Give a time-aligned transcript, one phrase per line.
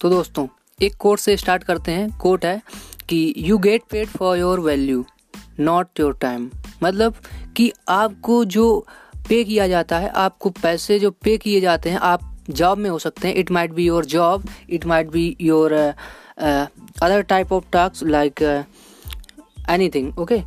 [0.00, 0.46] तो दोस्तों,
[0.78, 2.60] एक कोट से स्टार्ट करते हैं। कोट है
[3.08, 5.04] कि you get paid for your value
[5.60, 6.48] not your time
[6.82, 7.14] मतलब
[7.56, 8.86] कि आपको जो
[9.28, 12.98] पे किया जाता है, आपको पैसे जो पे किए जाते हैं, आप जॉब में हो
[12.98, 18.06] सकते हैं। It might be your job it might be your other type of task
[18.06, 18.42] like
[19.70, 20.42] anything okay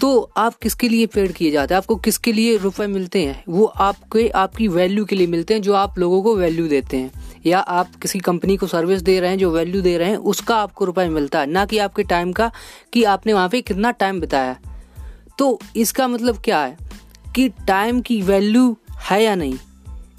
[0.00, 1.76] तो आप किसके लिए पेड किए जाते हैं?
[1.76, 3.44] आपको किसके लिए रुपए मिलते हैं?
[3.48, 7.10] वो आपके, आपकी वैल्यू के लिए मिलते हैं, जो आप लोगों को वैल्यू देते हैं।
[7.46, 10.56] या आप किसी कंपनी को सर्विस दे रहे हैं, जो वैल्यू दे रहे हैं, उसका
[10.56, 12.52] आपको रुपए मिलता है। ना कि आपके टाइम का,
[12.92, 14.56] कि आपने वहाँ पे कितना टाइम बिताया।
[15.38, 16.76] तो इसका मतलब क्या है?
[17.34, 18.76] कि टाइम की वैल्यू
[19.10, 19.58] है या नहीं?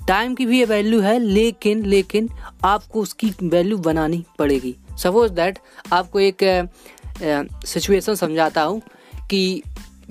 [0.07, 2.29] टाइम की भी वैल्यू है, लेकिन लेकिन
[2.63, 5.59] आपको उसकी वैल्यू बनानी पड़ेगी। सपोज़ दैट
[5.93, 6.69] आपको एक
[7.65, 8.81] सिचुएशन समझाता हूँ।
[9.29, 9.61] कि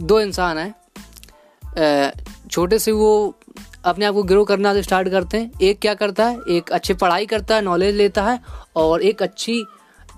[0.01, 0.75] दो इंसान हैं
[2.51, 3.35] छोटे से वो
[3.85, 6.39] अपने आप को ग्रो करना से स्टार्ट करते हैं। एक क्या करता है?
[6.51, 8.39] एक अच्छी पढ़ाई करता है नॉलेज लेता है
[8.77, 9.65] और एक अच्छी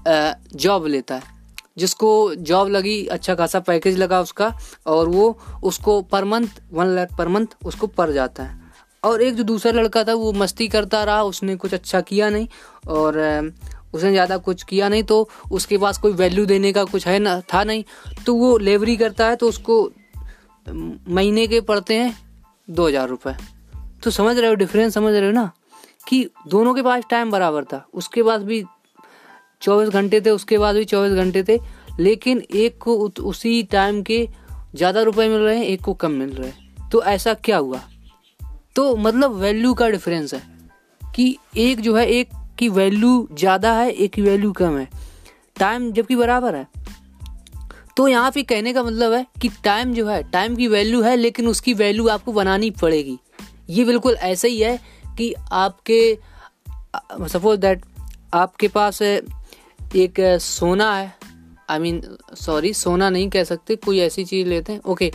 [0.09, 1.37] जॉब लेता है।
[1.78, 4.53] जिसको जॉब लगी अच्छा खासा पैकेज लगा उसका
[4.87, 8.61] और वो उसको per month one lakh per month उसको पड़ जाता है।
[9.05, 12.48] और एक जो दूसरा लड़का था, वो मस्ती करता रहा, उसने कुछ अच्छा किया नहीं
[12.89, 13.19] और
[13.94, 17.41] उसने ज़्यादा कुछ किया नहीं तो उसके पास कोई वैल्यू देने का कुछ है ना,
[17.55, 17.84] था नहीं।
[18.27, 19.83] तो वो लेबरी करता है तो उसको
[21.11, 22.16] महीने के पड़ते हैं
[22.69, 23.34] दो हज़ार रुपये
[24.05, 25.50] तो समझ रहे हो डिफरेंस समझ रहे हो ना?
[26.09, 28.62] कि दोनों के पास टाइम बराबर था। उसके पास भी
[29.62, 31.59] चौबीस घंटे थे, उसके बाद भी चौबीस घंटे थे,
[32.00, 34.28] लेकिन एक को उसी टाइम के
[34.75, 37.81] ज़्यादा रुपए मिल रहे हैं, एक को कम मिल रहे हैं। तो ऐसा क्या हुआ?
[38.77, 40.42] तो मतलब वैल्यू का डिफरेंस है
[41.00, 42.28] कि एक जो है, एक
[42.59, 44.89] की वैल्यू ज़्यादा है, एक की वैल्यू कम है।
[45.59, 46.67] टाइम जबकि बराबर है।
[47.97, 51.17] तो यहाँ पे कहने का मतलब है कि टाइम जो है टाइम की वैल्यू है,
[51.17, 53.19] लेकिन उसकी वैल्यू आपको बनानी पड़ेगी।
[53.70, 54.78] ये बिल्कुल ऐसा ही है
[55.19, 56.19] कि आपके
[57.28, 57.84] सपोज़ दैट
[58.34, 61.12] आपके पास एक सोना है।
[61.71, 62.00] आई मीन
[62.37, 65.12] सॉरी सोना नहीं कह सकते, कोई ऐसी चीज़ लेते हैं। ओके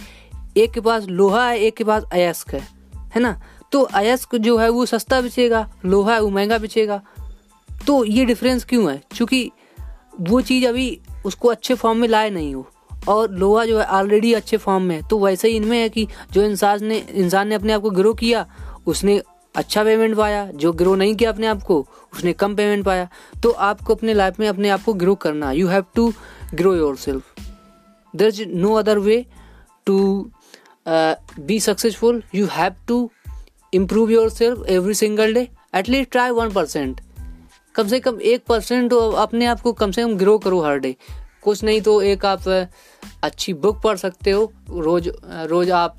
[0.57, 2.67] एक के पास लोहा है, एक के पास अयस्क है
[3.15, 3.39] है ना?
[3.71, 7.01] तो अयस्क जो है वो सस्ता बिचेगा लोहा है वो महँगा बिचेगा
[7.87, 9.01] तो ये डिफरेंस क्यों है?
[9.11, 9.49] क्योंकि
[10.21, 12.67] वो चीज़ अभी उसको अच्छे फॉर्म में लाए नहीं हो।
[13.07, 16.07] और लोहा जो है ऑलरेडी अच्छे फॉर्म में है। तो वैसे ही इनमें है कि
[16.31, 18.45] जो इंसान ने इंसान ने अपने आप को ग्रो किया,
[18.87, 19.21] उसने
[19.55, 21.79] अच्छा पेमेंट पाया। जो ग्रो नहीं किया अपने आप को,
[22.13, 23.07] उसने कम पेमेंट पाया।
[23.43, 26.11] तो आपको अपने लाइफ में अपने आप को ग्रो करना you have to
[26.53, 27.35] grow yourself
[28.13, 29.25] there is no other way
[29.85, 30.31] to
[30.87, 33.09] be successful you have to
[33.73, 37.01] improve yourself every single day at least try one percent
[37.75, 40.79] कम से कम एक परसेंट तो अपने आप को कम से कम ग्रो करो हर
[40.79, 40.95] डे
[41.43, 42.47] कुछ नहीं तो एक आप
[43.23, 45.97] अच्छी बुक पढ़ सकते हो। रोज रोज आप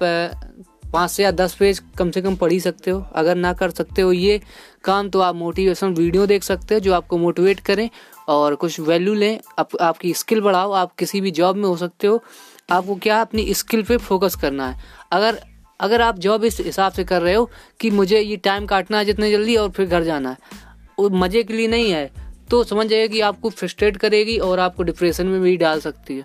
[0.93, 3.71] पाँच से या दस पेज कम से कम पढ़ ही सकते हो। अगर ना कर
[3.71, 4.41] सकते हो ये
[4.85, 7.89] काम तो आप मोटिवेशन वीडियो देख सकते हो जो आपको मोटिवेट करें
[8.29, 12.07] और कुछ वैल्यू लें। आप, आपकी स्किल बढ़ाओ। आप किसी भी जॉब में हो सकते
[12.07, 12.23] हो।
[12.71, 14.83] आपको क्या अपनी स्किल पे फोकस करना है?
[15.13, 15.41] अगर
[15.81, 17.49] अगर आप जॉब इस हिसाब से कर रहे हो
[17.81, 20.63] कि मुझे ये टाइम काटना है जितने जल्दी और फिर घर जाना है।
[21.01, 22.11] मज़े के लिए नहीं है
[22.51, 26.25] तो समझ जाइए कि आपको फ्रस्ट्रेट करेगी और आपको डिप्रेशन में भी डाल सकती है।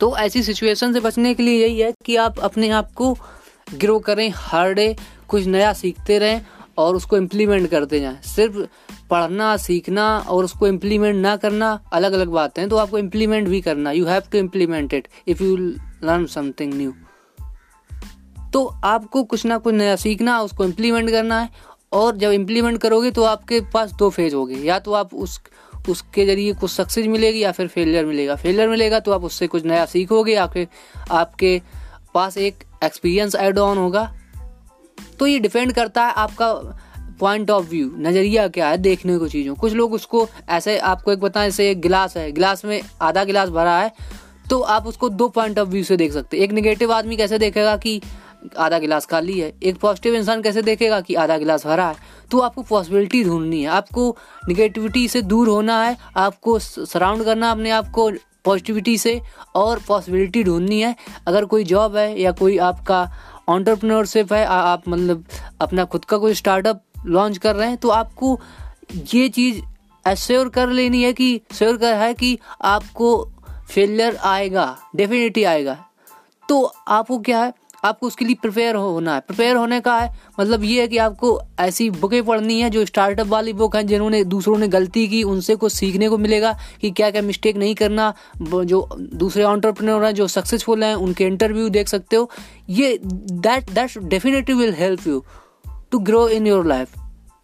[0.00, 3.12] तो ऐसी सिचुएशन से बचने के लिए यही है कि आप अपने आप को
[3.74, 4.96] ग्रो करें हर डे
[5.28, 6.40] कुछ नया सीखते रहें
[6.78, 8.56] और उसको इम्प्लीमेंट करते जाएँ। सिर्फ़
[9.10, 13.60] पढ़ना, सीखना और उसको इम्प्लीमेंट ना करना अलग अलग बातें हैं तो आपको इम्प्लीमेंट भी
[13.60, 16.94] करना you have to implement it if you learn something new
[18.52, 21.48] तो आपको कुछ ना कुछ नया सीखना, उसको इम्प्लीमेंट करना है
[21.92, 25.40] और जब इम्प्लीमेंट करोगे तो आपके पास दो फ़ेज़ होंगे। या तो आप उस,
[25.88, 29.64] उसके ज़रिए कुछ सक्सेस मिलेगी या फिर फेलियर मिलेगा। फेलियर मिलेगा तो आप उससे कुछ
[29.64, 30.66] नया सीखोगे आपके
[31.10, 31.60] आपके
[32.14, 34.12] पास एक एक्सपीरियंस एड ऑन होगा।
[35.18, 36.52] तो ये डिपेंड करता है आपका
[37.20, 41.20] पॉइंट ऑफ़ व्यू नज़रिया क्या है देखने को चीज़ों। कुछ लोग उसको ऐसे, आपको एक
[41.20, 43.92] बताएँ, जैसे एक गिलास है गिलास में आधा गिलास भरा है
[44.50, 47.38] तो आप उसको दो पॉइंट ऑफ़ व्यू से देख सकते हैं। एक निगेटिव आदमी कैसे
[47.38, 48.00] देखेगा कि
[48.58, 51.96] आधा गिलास खाली है। एक पॉजिटिव इंसान कैसे देखेगा कि आधा गिलास भरा है?
[52.30, 54.16] तो आपको पॉसिबिलिटी ढूंढनी है। आपको
[54.48, 58.10] निगेटिविटी से दूर होना है। आपको सराउंड करना अपने आप को
[58.44, 59.20] पॉजिटिविटी से
[59.54, 60.94] और पॉसिबिलिटी ढूंढनी है।
[61.26, 63.08] अगर कोई जॉब है या कोई आपका
[63.48, 65.24] ऑन्टरप्रनोरशिप है आ, आप मतलब
[65.60, 68.40] अपना खुद का कोई स्टार्टअप लॉन्च कर रहे हैं तो आपको
[69.14, 69.60] ये चीज़
[70.06, 73.32] एश्योर कर लेनी है कि श्योर कर है कि आपको
[73.70, 75.76] फेलियर आएगा डेफिनेटली आएगा।
[76.48, 77.52] तो आपको क्या है?
[77.84, 81.40] आपको उसके लिए प्रिपेयर होना है। प्रिपेयर होने का है मतलब ये है कि आपको
[81.60, 85.56] ऐसी बुकें पढ़नी है जो स्टार्टअप वाली बुक हैं जिन्होंने दूसरों ने गलती की उनसे
[85.56, 90.26] कुछ सीखने को मिलेगा कि क्या क्या मिस्टेक नहीं करना। जो दूसरे ऑन्टरप्रनोर हैं जो
[90.28, 92.30] सक्सेसफुल हैं उनके इंटरव्यू देख सकते हो।
[92.68, 95.24] ये that that definitely will help you
[95.90, 96.94] to grow in your life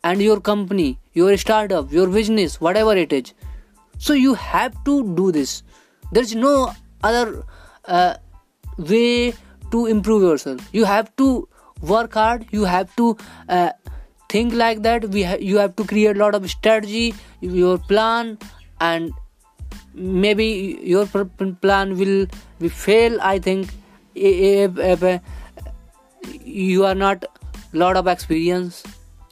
[0.04, 3.32] and your your your your startup your business whatever it is.
[3.94, 5.52] So you have to do this.
[6.14, 6.50] There's no
[7.04, 7.24] other
[7.88, 8.14] uh,
[8.90, 9.34] way
[9.70, 11.48] to improve yourself you have to
[11.82, 13.16] work hard you have to
[13.48, 13.70] uh,
[14.28, 18.38] think like that we ha- you have to create a lot of strategy your plan
[18.80, 19.12] and
[19.94, 22.26] maybe your plan will
[22.60, 23.68] be fail i think
[24.14, 25.20] if, if, if
[26.44, 27.24] you are not
[27.72, 28.84] lot of experience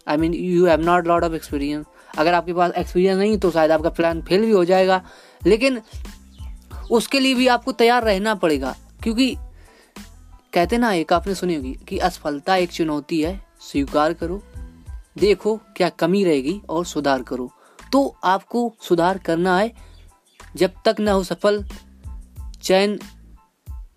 [0.09, 1.85] I mean you have not lot of experience
[2.19, 5.03] अगर आपके पास experience नहीं तो शायद आपका plan fail भी हो जाएगा
[5.47, 5.81] लेकिन
[6.91, 9.37] उसके लिए भी आपको तैयार रहना पड़ेगा क्योंकि
[10.55, 14.43] कहते ना, एक आपने सुनी होगी कि असफलता एक चुनौती है, स्वीकार करो,
[15.19, 17.51] देखो क्या कमी रहेगी और सुधार करो।
[17.93, 19.73] तो आपको सुधार करना है,
[20.57, 21.65] जब तक ना हो सफल,
[22.63, 22.99] चैन,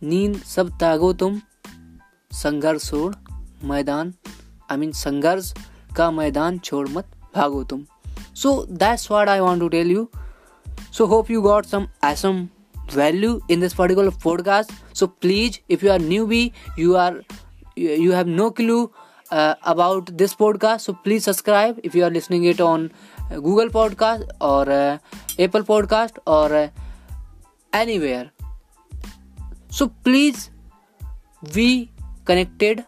[0.03, 1.41] नींद सब त्यागो तुम,
[2.31, 3.15] संघर्ष छोड़
[3.63, 4.13] मैदान
[4.71, 5.53] आई मीन संघर्ष
[5.97, 7.85] का मैदान छोड़ मत भागो तुम।
[8.35, 10.07] So that's what I want to tell you
[10.93, 12.47] so hope you got some awesome
[12.91, 14.71] value in this particular podcast.
[14.93, 17.21] So please if you are newbie you are
[17.75, 18.91] you have no clue
[19.31, 20.81] uh, about this podcast.
[20.81, 22.91] So please subscribe if you are listening it on
[23.29, 24.97] uh, google podcast or uh,
[25.39, 26.69] apple podcast or uh,
[27.73, 28.31] anywhere.
[29.69, 30.49] So please
[31.53, 31.91] be
[32.25, 32.85] connected.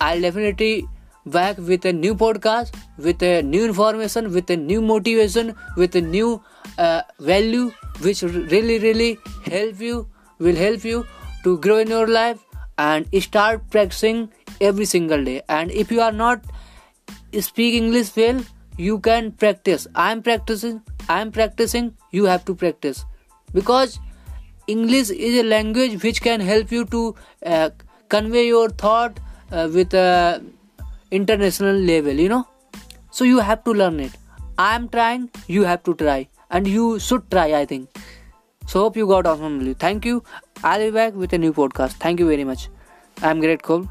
[0.00, 0.88] I'll definitely
[1.26, 6.00] back with a new podcast with a new information with a new motivation with a
[6.00, 6.42] new
[6.76, 10.06] uh, value which really really help you
[10.38, 11.06] will help you
[11.44, 12.44] to grow in your life
[12.78, 14.30] and start practicing
[14.60, 15.42] every single day.
[15.48, 16.42] And if you are not
[17.40, 18.40] speak english well
[18.76, 19.86] you can practice.
[19.94, 23.04] I am practicing i am practicing you have to practice.
[23.52, 23.98] Because
[24.66, 27.14] english is a language which can help you to
[27.46, 27.70] uh,
[28.08, 29.18] convey your thought
[29.52, 30.42] uh, with a
[31.10, 32.46] international level you know.
[33.10, 34.12] So you have to learn it.
[34.58, 37.88] I am trying you have to try and you should try i think.
[38.66, 39.74] So hope you got awesome.
[39.74, 40.22] Thank you.
[40.62, 41.92] I'll be back with a new podcast.
[42.04, 42.68] Thank you very much.
[43.22, 43.88] I'm grateful